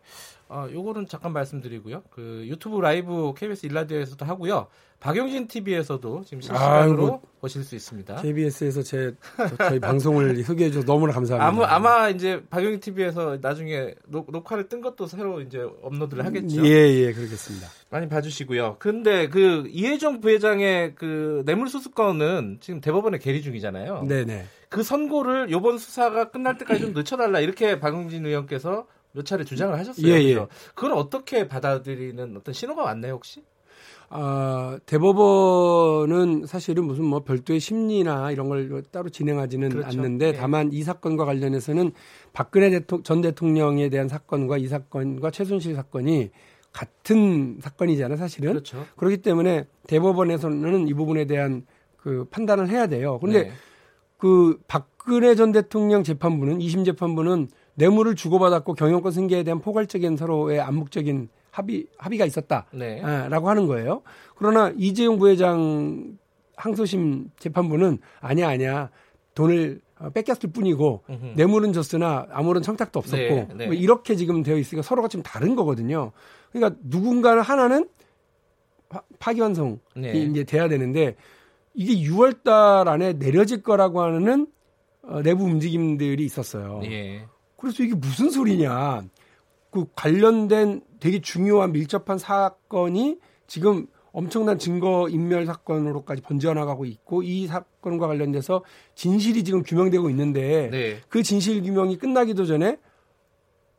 어, 0.49 0.67
요거는 0.73 1.07
잠깐 1.09 1.33
말씀드리고요. 1.33 2.03
그 2.11 2.45
유튜브 2.47 2.81
라이브 2.81 3.35
KBS 3.37 3.67
일라디오에서도 3.67 4.25
하고요. 4.25 4.67
박용진 5.01 5.47
TV에서도 5.47 6.25
지금 6.25 6.41
실시간으로 6.41 7.03
아이고, 7.05 7.23
보실 7.41 7.63
수 7.63 7.77
있습니다. 7.77 8.17
KBS에서 8.17 8.83
제 8.83 9.15
저희 9.59 9.79
방송을 9.79 10.43
소개해 10.43 10.71
주셔서 10.71 10.87
너무나 10.87 11.13
감사합니다. 11.13 11.47
아마, 11.47 11.75
아마 11.75 12.09
이제 12.09 12.43
박용진 12.51 12.81
TV에서 12.81 13.39
나중에 13.41 13.95
녹, 14.09 14.31
녹화를 14.31 14.69
뜬 14.69 14.81
것도 14.81 15.07
새로 15.07 15.41
이제 15.41 15.61
업로드를 15.83 16.25
하겠죠. 16.25 16.65
예, 16.67 16.71
예, 16.71 17.13
그렇겠습니다. 17.13 17.69
많이 17.91 18.09
봐 18.09 18.21
주시고요. 18.21 18.77
근데 18.81 19.29
그 19.29 19.69
이혜정 19.69 20.21
부회장의 20.21 20.95
그 20.97 21.43
뇌물 21.47 21.69
수수 21.69 21.93
건은 21.93 22.59
지금 22.61 22.81
대법원에 22.81 23.19
계리 23.19 23.43
중이잖아요. 23.43 24.05
네 24.09 24.25
네. 24.25 24.47
그 24.69 24.83
선고를 24.83 25.51
요번 25.51 25.79
수사가 25.79 26.31
끝날 26.31 26.59
때까지 26.59 26.81
좀 26.81 26.93
늦춰달라 26.93 27.41
이렇게 27.41 27.79
박용진 27.79 28.27
의원께서 28.27 28.87
몇 29.19 29.27
차례 29.27 29.45
주장을 29.45 29.77
하셨어요. 29.77 30.07
예, 30.07 30.23
예. 30.23 30.47
그걸 30.75 30.93
어떻게 30.93 31.49
받아들이는 31.49 32.37
어떤 32.37 32.55
신호가 32.55 32.85
왔나요, 32.85 33.15
혹시? 33.15 33.43
아, 34.11 34.79
대법원은 34.87 36.47
사실은 36.47 36.85
무슨 36.85 37.05
뭐 37.05 37.25
별도의 37.25 37.61
심리나 37.61 38.31
이런 38.31 38.49
걸 38.49 38.83
따로 38.91 39.09
진행하지는 39.11 39.69
그렇죠. 39.69 39.89
않는데 39.89 40.33
네. 40.33 40.39
다만 40.39 40.73
이 40.73 40.83
사건과 40.83 41.25
관련해서는 41.25 41.93
박근혜 42.33 42.71
대통, 42.71 43.03
전 43.03 43.21
대통령에 43.21 43.89
대한 43.91 44.09
사건과 44.09 44.57
이 44.57 44.67
사건과 44.69 45.31
최순실 45.31 45.75
사건이 45.75 46.31
같은 46.73 47.59
사건이잖아요, 47.61 48.17
사실은. 48.17 48.53
그렇죠. 48.53 48.87
그렇기 48.97 49.19
때문에 49.19 49.67
대법원에서는 49.89 50.89
이 50.89 50.95
부분에 50.95 51.25
대한 51.27 51.67
그 51.97 52.25
판단을 52.31 52.69
해야 52.69 52.87
돼요. 52.87 53.19
그런데 53.21 53.49
네. 53.49 53.53
그 54.17 54.59
박근혜 54.69 55.35
전 55.35 55.53
대통령 55.53 56.03
재판부는 56.03 56.59
2심 56.59 56.85
재판부는 56.85 57.49
뇌물을 57.79 58.17
주고받았고 58.17 58.75
경영권 58.75 59.13
승계에 59.13 59.45
대한 59.45 59.61
포괄적인 59.61 60.17
서로의 60.17 60.61
암묵적인 60.61 61.29
합의 61.51 61.87
합의가 61.97 62.25
있었다라고 62.27 62.77
네. 62.77 63.01
아, 63.03 63.29
하는 63.31 63.67
거예요. 63.67 64.03
그러나 64.37 64.73
이재용 64.77 65.19
부회장 65.19 66.19
항소심 66.57 67.31
재판부는 67.39 67.99
아니야 68.21 68.49
아니야 68.49 68.91
돈을 69.35 69.81
어, 70.01 70.11
뺏겼을 70.11 70.51
뿐이고 70.51 71.05
으흠. 71.09 71.33
뇌물은 71.37 71.73
줬으나 71.73 72.27
아무런 72.31 72.63
청탁도 72.63 72.99
없었고 72.99 73.35
네, 73.35 73.49
네. 73.55 73.67
뭐 73.67 73.75
이렇게 73.75 74.17
지금 74.17 74.43
되어 74.43 74.57
있으니까 74.57 74.83
서로가 74.83 75.09
좀 75.09 75.23
다른 75.23 75.55
거거든요. 75.55 76.13
그러니까 76.53 76.79
누군가는 76.85 77.41
하나는 77.41 77.89
파기환송이 79.19 79.79
네. 79.97 80.13
이제 80.13 80.45
돼야 80.45 80.69
되는데 80.69 81.15
이게 81.75 81.95
6월달 82.09 82.89
안에 82.89 83.15
내려질 83.15 83.63
거라고 83.63 84.03
하는 84.03 84.49
어, 85.03 85.23
내부 85.23 85.45
움직임들이 85.45 86.25
있었어요. 86.25 86.81
예. 86.85 87.25
그래서 87.59 87.83
이게 87.83 87.95
무슨 87.95 88.31
소리냐? 88.31 89.03
그 89.71 89.85
관련된 89.95 90.81
되게 91.01 91.21
중요한 91.21 91.73
밀접한 91.73 92.19
사건이 92.19 93.19
지금 93.47 93.87
엄청난 94.13 94.59
증거 94.59 95.09
인멸 95.09 95.45
사건으로까지 95.47 96.23
번져나가고 96.23 96.87
있고 96.87 97.23
이 97.23 97.47
사건과 97.47 98.07
관련돼서 98.07 98.65
진실이 98.95 99.45
지금 99.45 99.63
규명되고 99.63 100.09
있는데 100.11 100.71
네. 100.71 100.97
그 101.09 101.23
진실 101.23 101.63
규명이 101.63 101.99
끝나기도 101.99 102.47
전에 102.47 102.79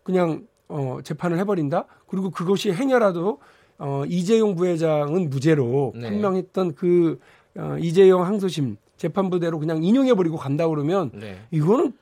그냥 0.03 0.47
어 0.67 0.99
재판을 1.03 1.39
해버린다. 1.39 1.85
그리고 2.07 2.29
그것이 2.29 2.71
행여라도 2.71 3.39
어 3.79 4.03
이재용 4.07 4.55
부회장은 4.55 5.29
무죄로 5.29 5.93
네. 5.95 6.03
판명했던 6.03 6.75
그 6.75 7.19
어, 7.55 7.77
이재용 7.79 8.25
항소심 8.25 8.77
재판부대로 8.97 9.57
그냥 9.59 9.83
인용해버리고 9.83 10.37
간다 10.37 10.67
그러면 10.67 11.09
네. 11.13 11.39
이거는 11.51 11.93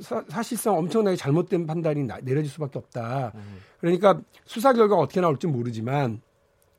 사, 0.00 0.42
실상 0.42 0.76
엄청나게 0.76 1.16
잘못된 1.16 1.66
판단이 1.66 2.04
나, 2.04 2.18
내려질 2.22 2.50
수밖에 2.50 2.78
없다. 2.78 3.32
음. 3.34 3.58
그러니까 3.80 4.20
수사 4.44 4.72
결과가 4.72 5.00
어떻게 5.00 5.20
나올지 5.20 5.46
모르지만 5.46 6.20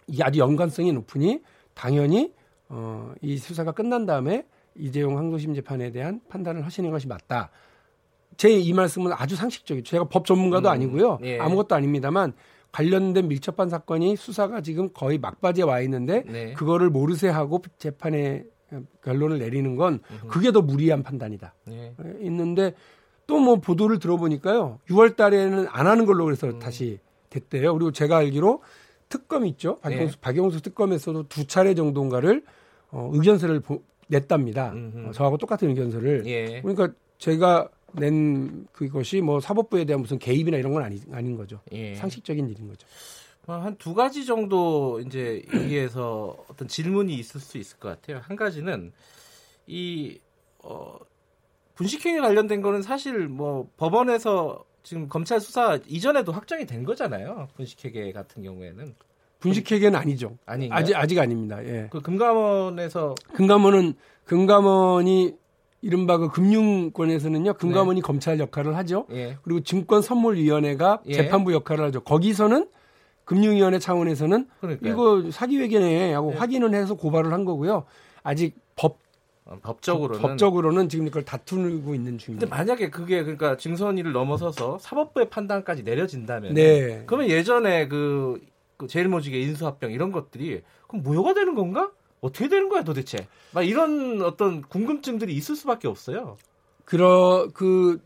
이게 0.08 0.24
아주 0.24 0.40
연관성이 0.40 0.92
높으니 0.94 1.42
당연히 1.74 2.34
어, 2.70 3.14
이 3.22 3.38
수사가 3.38 3.72
끝난 3.72 4.06
다음에 4.06 4.46
이재용 4.76 5.18
항소심 5.18 5.54
재판에 5.54 5.92
대한 5.92 6.22
판단을 6.30 6.66
하시는 6.66 6.90
것이 6.92 7.08
맞다. 7.08 7.50
제 8.38 8.50
이 8.50 8.72
말씀은 8.74 9.12
아주 9.14 9.36
상식적이죠. 9.36 9.90
제가 9.90 10.04
법 10.06 10.26
전문가도 10.26 10.70
음, 10.70 10.74
아니고요. 10.74 11.18
예. 11.24 11.40
아무것도 11.40 11.74
아닙니다만 11.74 12.34
관련된 12.72 13.28
밀접한 13.28 13.70
사건이 13.70 14.16
수사가 14.16 14.62
지금 14.62 14.90
거의 14.94 15.18
막바지에 15.18 15.64
와 15.64 15.80
있는데 15.82 16.24
네. 16.28 16.54
그거를 16.54 16.92
모르쇠 16.92 17.30
하고 17.30 17.62
재판에 17.80 18.44
결론을 19.02 19.40
내리는 19.40 19.76
건 19.76 20.02
그게 20.28 20.52
더 20.52 20.62
무리한 20.62 21.02
판단이다. 21.02 21.56
네. 21.66 21.96
있는데 22.22 22.76
또 23.28 23.40
뭐 23.40 23.58
보도를 23.58 24.00
들어보니까요. 24.00 24.80
6월 24.90 25.16
달에는 25.16 25.68
안 25.70 25.88
하는 25.88 26.06
걸로 26.06 26.26
그래서 26.26 26.48
음. 26.48 26.60
다시 26.60 27.00
됐대요. 27.30 27.74
그리고 27.74 27.92
제가 27.92 28.18
알기로 28.18 28.62
특검 29.10 29.46
있죠. 29.46 29.80
박영수, 29.80 30.16
네. 30.16 30.22
박영수 30.22 30.62
특검에서도 30.62 31.28
두 31.28 31.46
차례 31.46 31.76
정도인가를 31.76 32.44
어, 32.92 33.10
의견서를 33.14 33.60
보, 33.60 33.84
냈답니다. 34.08 34.74
어, 34.74 35.12
저하고 35.14 35.38
똑같은 35.38 35.70
의견서를. 35.70 36.26
예. 36.26 36.62
그러니까 36.62 36.90
제가 37.18 37.70
낸 37.94 38.68
그것이 38.72 39.22
뭐 39.22 39.40
사법부에 39.40 39.86
대한 39.86 40.02
무슨 40.02 40.20
개입이나 40.20 40.58
이런 40.58 40.74
건 40.74 40.84
아니, 40.84 41.00
아닌 41.12 41.36
거죠. 41.36 41.60
예. 41.72 41.96
상식적인 41.96 42.50
일인 42.50 42.68
거죠. 42.68 42.88
뭐한두 43.46 43.94
가지 43.94 44.26
정도 44.26 45.00
이제 45.00 45.42
여기에서 45.54 46.36
어떤 46.50 46.68
질문이 46.68 47.14
있을 47.16 47.40
수 47.40 47.58
있을 47.58 47.78
것 47.80 47.90
같아요. 47.90 48.20
한 48.22 48.36
가지는 48.36 48.92
이 49.68 50.20
어, 50.60 50.98
분식회계 51.78 52.20
관련된 52.20 52.62
거는 52.62 52.82
사실 52.82 53.28
뭐 53.28 53.70
법원에서 53.78 54.64
지금 54.84 55.08
검찰 55.08 55.40
수사 55.40 55.80
이전에도 55.88 56.32
확정이 56.32 56.66
된 56.66 56.84
거잖아요. 56.84 57.48
분식회계 57.56 58.12
같은 58.12 58.44
경우에는. 58.44 58.96
분식회계는 59.40 59.98
아니죠. 59.98 60.38
아니 60.46 60.70
아직 60.72 60.96
아직 60.96 61.20
아닙니다. 61.20 61.64
예. 61.64 61.88
그 61.92 62.02
금감원에서 62.02 63.14
금감원은 63.34 63.94
금감원이 64.26 65.36
이른바 65.82 66.18
그 66.18 66.30
금융권에서는요 66.30 67.54
금감원이 67.54 68.02
네. 68.02 68.06
검찰 68.06 68.40
역할을 68.40 68.76
하죠. 68.78 69.06
예. 69.12 69.38
그리고 69.44 69.62
증권선물위원회가 69.62 71.02
예. 71.06 71.14
재판부 71.14 71.54
역할을 71.54 71.86
하죠. 71.86 72.02
거기서는 72.02 72.68
금융위원회 73.26 73.78
차원에서는 73.78 74.48
그러니까요. 74.62 74.92
이거 74.92 75.32
사기 75.32 75.60
회계네 75.60 76.14
하고 76.14 76.32
예. 76.34 76.38
확인을 76.38 76.74
해서 76.74 76.96
고발을 76.96 77.32
한 77.32 77.46
거고요. 77.46 77.84
아직 78.24 78.56
법 78.76 78.94
어, 78.94 78.98
법적으로는 79.62 80.22
법적으로는 80.22 80.90
지금 80.90 81.08
이걸 81.08 81.24
다투고 81.24 81.96
있는 81.96 82.12
근데 82.12 82.18
중입니다. 82.18 82.48
만약에 82.56 82.90
그게 82.90 83.22
그러니까 83.24 83.58
증선위를 83.58 84.12
넘어서서 84.12 84.78
사법부의 84.80 85.30
판단까지 85.30 85.84
내려진다면 85.84 86.54
네. 86.54 87.04
그러면 87.06 87.30
예전에 87.30 87.88
그, 87.88 88.42
그 88.78 88.88
제일모직의 88.88 89.42
인수합병 89.44 89.92
이런 89.92 90.12
것들이 90.12 90.62
그럼 90.88 91.04
무효가 91.04 91.34
되는 91.34 91.56
건가? 91.56 91.92
어떻게 92.20 92.50
되는 92.50 92.68
거야 92.68 92.84
도대체? 92.84 93.28
막 93.54 93.62
이런 93.62 94.22
어떤 94.22 94.62
궁금증들이 94.64 95.34
있을 95.34 95.56
수밖에 95.56 95.88
없어요. 95.88 96.38
그러 96.84 97.48
그 97.54 98.02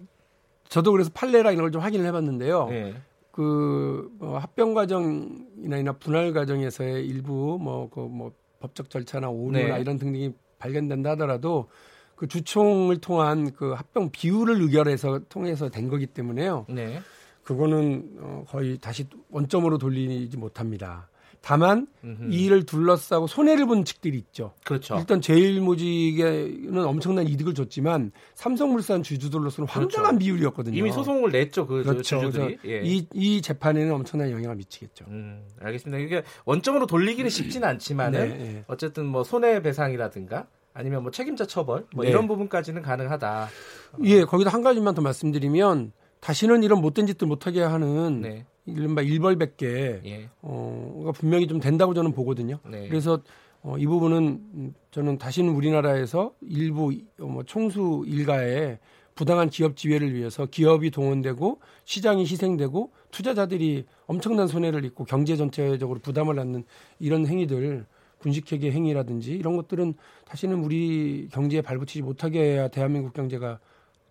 저도 0.69 0.91
그래서 0.91 1.09
판례랑 1.13 1.53
이런 1.53 1.65
걸 1.65 1.71
좀 1.71 1.81
확인을 1.81 2.05
해봤는데요. 2.07 2.67
예. 2.71 2.93
그 3.31 4.11
어, 4.19 4.37
합병 4.37 4.73
과정이나 4.73 5.93
분할 5.93 6.33
과정에서의 6.33 7.05
일부 7.07 7.57
뭐그뭐 7.61 8.33
법적 8.59 8.89
절차나 8.89 9.29
오류나 9.29 9.75
네. 9.75 9.81
이런 9.81 9.97
등등이 9.97 10.33
발견된다 10.61 11.11
하더라도 11.11 11.69
그 12.15 12.27
주총을 12.27 12.99
통한 13.01 13.51
그 13.51 13.71
합병 13.71 14.11
비율을 14.11 14.61
의결해서 14.61 15.21
통해서 15.27 15.69
된 15.69 15.89
거기 15.89 16.05
때문에요. 16.05 16.67
네. 16.69 17.01
그거는 17.43 18.11
어, 18.19 18.43
거의 18.47 18.77
다시 18.77 19.07
원점으로 19.31 19.79
돌리지 19.79 20.37
못합니다. 20.37 21.09
다만 21.41 21.87
음흠. 22.03 22.31
이 22.31 22.45
일을 22.45 22.65
둘러싸고 22.65 23.25
손해를 23.25 23.65
본 23.65 23.83
측들이 23.83 24.17
있죠. 24.17 24.53
그렇죠. 24.63 24.95
일단 24.97 25.21
제일모직에는 25.21 26.85
엄청난 26.85 27.27
이득을 27.27 27.55
줬지만 27.55 28.11
삼성물산 28.35 29.01
주주들로서는 29.01 29.67
황당한 29.67 30.19
비율이었거든요. 30.19 30.77
이미 30.77 30.91
소송을 30.91 31.31
냈죠 31.31 31.65
그 31.65 31.81
그렇죠. 31.83 32.01
주주들이. 32.03 32.57
예. 32.65 32.81
이, 32.83 33.07
이 33.13 33.41
재판에는 33.41 33.91
엄청난 33.91 34.29
영향을 34.29 34.55
미치겠죠. 34.57 35.05
음, 35.07 35.43
알겠습니다. 35.59 35.97
이게 36.03 36.23
원점으로 36.45 36.85
돌리기는 36.85 37.29
쉽지는 37.29 37.67
않지만은 37.69 38.29
네, 38.29 38.37
네. 38.37 38.63
어쨌든 38.67 39.07
뭐 39.07 39.23
손해배상이라든가 39.23 40.45
아니면 40.73 41.01
뭐 41.01 41.11
책임자 41.11 41.45
처벌 41.47 41.85
뭐 41.93 42.05
네. 42.05 42.11
이런 42.11 42.27
부분까지는 42.27 42.83
가능하다. 42.83 43.49
예, 44.03 44.23
거기다 44.23 44.51
한 44.51 44.61
가지만 44.61 44.93
더 44.93 45.01
말씀드리면 45.01 45.91
다시는 46.19 46.61
이런 46.61 46.81
못된 46.81 47.07
짓들 47.07 47.27
못하게 47.27 47.61
하는 47.63 48.21
네. 48.21 48.45
이른바 48.65 49.01
일벌백계 49.01 50.01
예. 50.05 50.29
어가 50.41 51.11
분명히 51.13 51.47
좀 51.47 51.59
된다고 51.59 51.93
저는 51.93 52.11
보거든요. 52.11 52.59
네. 52.69 52.87
그래서 52.87 53.19
어, 53.63 53.77
이 53.77 53.85
부분은 53.85 54.41
음, 54.53 54.73
저는 54.91 55.17
다시는 55.17 55.53
우리나라에서 55.53 56.33
일부 56.41 56.91
어, 57.19 57.25
뭐 57.25 57.43
총수 57.43 58.03
일가의 58.07 58.79
부당한 59.13 59.49
기업 59.49 59.75
지배를 59.75 60.13
위해서 60.15 60.45
기업이 60.45 60.89
동원되고 60.89 61.59
시장이 61.85 62.23
희생되고 62.23 62.91
투자자들이 63.11 63.85
엄청난 64.07 64.47
손해를 64.47 64.85
입고 64.85 65.03
경제 65.05 65.35
전체적으로 65.35 65.99
부담을 65.99 66.35
갖는 66.35 66.63
이런 66.99 67.27
행위들 67.27 67.85
분식회계 68.19 68.71
행위라든지 68.71 69.33
이런 69.33 69.57
것들은 69.57 69.95
다시는 70.25 70.63
우리 70.63 71.27
경제에 71.31 71.61
발붙이지 71.61 72.01
못하게 72.03 72.53
해야 72.53 72.67
대한민국 72.67 73.13
경제가 73.13 73.59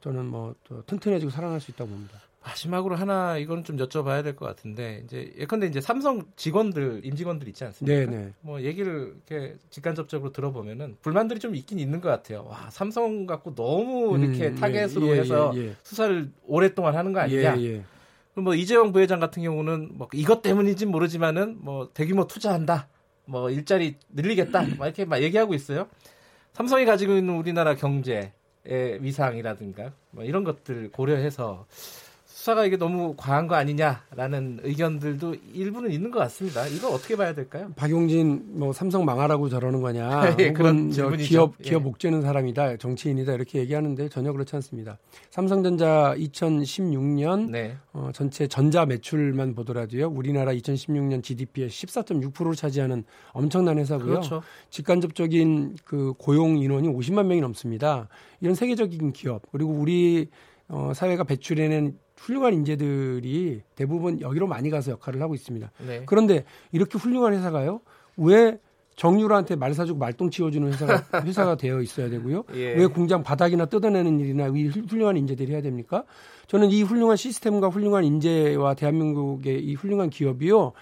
저는 0.01 0.27
뭐또 0.27 0.83
튼튼해지고 0.87 1.31
살아날 1.31 1.61
수 1.61 1.71
있다고 1.71 1.91
봅니다. 1.91 2.19
마지막으로 2.43 2.97
하나 2.97 3.37
이거는 3.37 3.65
좀 3.65 3.77
여쭤봐야 3.77 4.23
될 4.25 4.35
것 4.35 4.47
같은데 4.47 5.03
이제 5.05 5.33
예컨대 5.39 5.67
이제 5.67 5.81
삼성 5.81 6.23
직원들 6.37 7.03
임직원들 7.05 7.47
있지 7.49 7.65
않습니까? 7.65 8.11
네네. 8.11 8.33
뭐 8.41 8.63
얘기를 8.63 9.15
이렇게 9.29 9.57
직간접적으로 9.69 10.33
들어보면은 10.33 10.97
불만들이 11.03 11.39
좀 11.39 11.55
있긴 11.55 11.79
있는 11.79 12.01
것 12.01 12.09
같아요. 12.09 12.47
와 12.49 12.71
삼성 12.71 13.27
갖고 13.27 13.55
너무 13.55 14.19
이렇게 14.19 14.49
음, 14.49 14.55
타겟으로 14.55 15.09
예, 15.09 15.17
예, 15.17 15.21
해서 15.21 15.53
예, 15.57 15.75
수사를 15.83 16.31
오랫동안 16.47 16.97
하는 16.97 17.13
거 17.13 17.21
아니냐? 17.21 17.59
예, 17.59 17.63
예. 17.63 17.85
그럼 18.33 18.45
뭐 18.45 18.55
이재용 18.55 18.93
부회장 18.93 19.21
같은 19.21 19.43
경우는 19.43 19.91
뭐 19.93 20.09
이것 20.15 20.41
때문인지 20.41 20.87
모르지만은 20.87 21.59
뭐 21.61 21.91
대규모 21.93 22.27
투자한다, 22.27 22.89
뭐 23.27 23.51
일자리 23.51 23.97
늘리겠다, 24.11 24.63
막 24.79 24.87
이렇게 24.87 25.05
막 25.05 25.21
얘기하고 25.21 25.53
있어요. 25.53 25.89
삼성이 26.55 26.85
가지고 26.87 27.17
있는 27.17 27.35
우리나라 27.37 27.75
경제의 27.75 28.33
위상이라든가 29.01 29.93
뭐 30.11 30.25
이런 30.25 30.45
것들 30.45 30.91
고려해서 30.91 31.67
수사가 32.41 32.65
이게 32.65 32.79
너무 32.79 33.15
과한 33.19 33.49
거 33.49 33.55
아니냐라는 33.55 34.61
의견들도 34.63 35.37
일부는 35.53 35.91
있는 35.93 36.11
것 36.11 36.21
같습니다. 36.21 36.67
이거 36.69 36.89
어떻게 36.89 37.15
봐야 37.15 37.35
될까요? 37.35 37.71
박용진 37.77 38.59
뭐 38.59 38.73
삼성 38.73 39.05
망하라고 39.05 39.51
저러는 39.51 39.83
거냐 39.83 40.37
예, 40.41 40.53
그런 40.53 40.91
저. 40.91 41.11
기업 41.11 41.57
예. 41.61 41.69
기업 41.69 41.87
옥죄는 41.87 42.23
사람이다 42.23 42.79
정치인이다 42.79 43.35
이렇게 43.35 43.59
얘기하는데 43.59 44.09
전혀 44.09 44.33
그렇지 44.33 44.57
않습니다. 44.57 44.97
삼성전자 45.29 46.15
2016년 46.17 47.51
네, 47.51 47.77
어, 47.93 48.09
전체 48.15 48.47
전자 48.47 48.87
매출만 48.87 49.55
보더라도요 49.55 50.09
우리나라 50.09 50.55
2016년 50.55 51.23
GDP의 51.23 51.69
14.6%를 51.69 52.55
차지하는 52.55 53.05
엄청난 53.33 53.79
회사고요. 53.79 54.07
그렇죠. 54.07 54.41
직간접적인 54.71 55.77
그 55.85 56.15
고용 56.17 56.57
인원이 56.57 56.89
50만 56.89 57.27
명이 57.27 57.43
넘습니다. 57.43 58.09
이런 58.41 58.55
세계적인 58.55 59.13
기업 59.13 59.43
그리고 59.53 59.73
우리 59.73 60.29
어, 60.69 60.93
사회가 60.95 61.25
배출해낸 61.25 61.99
훌륭한 62.21 62.53
인재들이 62.55 63.63
대부분 63.75 64.21
여기로 64.21 64.47
많이 64.47 64.71
가서 64.71 64.93
역할을 64.93 65.21
하고 65.23 65.35
있습니다. 65.35 65.71
네. 65.87 66.03
그런데 66.07 66.45
이렇게 66.73 66.99
훌륭한 66.99 67.33
회사가요? 67.33 67.81
왜 68.17 68.59
정유라한테 68.97 69.57
말 69.57 69.73
사주고 69.73 69.99
말똥 69.99 70.31
치워주는 70.31 70.71
회사가, 70.73 71.03
회사가 71.25 71.57
되어 71.57 71.81
있어야 71.81 72.11
되고요? 72.11 72.45
예. 72.55 72.75
왜 72.75 72.87
공장 72.87 73.23
바닥이나 73.23 73.65
뜯어내는 73.67 74.21
일이나 74.21 74.49
이 74.49 74.67
훌- 74.67 74.85
훌륭한 74.87 75.17
인재들이 75.17 75.53
해야 75.53 75.63
됩니까? 75.63 76.05
저는 76.49 76.71
이 76.71 76.83
훌륭한 76.83 77.17
시스템과 77.17 77.69
훌륭한 77.69 78.05
인재와 78.05 78.75
대한민국의 78.75 79.65
이 79.65 79.75
훌륭한 79.75 80.11
기업이요. 80.11 80.73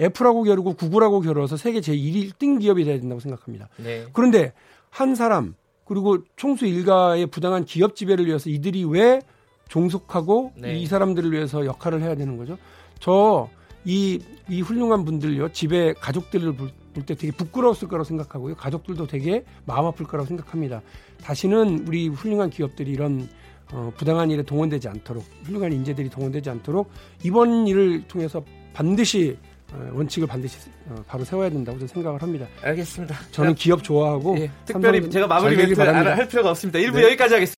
애플하고 0.00 0.44
겨루고 0.44 0.74
구글하고 0.74 1.20
겨뤄서 1.20 1.56
세계 1.58 1.80
제1등 1.80 2.60
기업이 2.60 2.84
돼야 2.84 2.98
된다고 2.98 3.20
생각합니다. 3.20 3.68
네. 3.76 4.06
그런데 4.12 4.52
한 4.88 5.14
사람 5.14 5.54
그리고 5.84 6.18
총수 6.36 6.66
일가의 6.66 7.26
부당한 7.26 7.64
기업 7.66 7.94
지배를 7.94 8.26
위해서 8.26 8.48
이들이 8.48 8.84
왜 8.84 9.20
종속하고 9.68 10.52
네. 10.56 10.78
이 10.78 10.86
사람들을 10.86 11.32
위해서 11.32 11.64
역할을 11.66 12.02
해야 12.02 12.14
되는 12.14 12.36
거죠? 12.36 12.56
저 13.00 13.48
이 13.84 14.20
이 14.48 14.60
훌륭한 14.60 15.04
분들요 15.04 15.50
집에 15.52 15.92
가족들을 15.94 16.54
볼 16.54 16.70
때 17.06 17.14
되게 17.14 17.30
부끄러웠을 17.30 17.88
거라고 17.88 18.04
생각하고요 18.04 18.54
가족들도 18.54 19.06
되게 19.06 19.44
마음 19.66 19.84
아플 19.84 20.06
거라고 20.06 20.26
생각합니다. 20.26 20.80
다시는 21.22 21.84
우리 21.86 22.08
훌륭한 22.08 22.48
기업들이 22.48 22.90
이런 22.90 23.28
어, 23.70 23.92
부당한 23.98 24.30
일에 24.30 24.42
동원되지 24.42 24.88
않도록 24.88 25.22
훌륭한 25.44 25.74
인재들이 25.74 26.08
동원되지 26.08 26.48
않도록 26.48 26.88
이번 27.22 27.66
일을 27.66 28.08
통해서 28.08 28.42
반드시 28.72 29.36
어, 29.74 29.90
원칙을 29.92 30.26
반드시 30.26 30.56
어, 30.88 30.94
바로 31.06 31.22
세워야 31.22 31.50
된다고 31.50 31.76
저는 31.76 31.88
생각을 31.88 32.22
합니다. 32.22 32.46
알겠습니다. 32.62 33.14
저는 33.32 33.54
기업 33.56 33.82
좋아하고 33.84 34.38
예, 34.38 34.50
특별히 34.64 35.10
제가 35.10 35.26
마무리 35.26 35.54
멘트. 35.56 35.74
할 36.16 36.28
필요가 36.28 36.50
없습니다. 36.50 36.78
일부 36.78 36.96
네. 36.96 37.04
여기까지 37.08 37.34
하겠습니다. 37.34 37.54